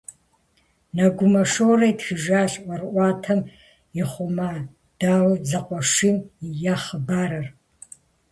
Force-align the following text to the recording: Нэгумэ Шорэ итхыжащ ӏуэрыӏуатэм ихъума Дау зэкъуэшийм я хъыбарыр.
Нэгумэ 0.95 1.43
Шорэ 1.51 1.85
итхыжащ 1.91 2.51
ӏуэрыӏуатэм 2.63 3.41
ихъума 4.01 4.49
Дау 4.99 5.29
зэкъуэшийм 5.49 6.17
я 6.71 6.75
хъыбарыр. 6.83 7.47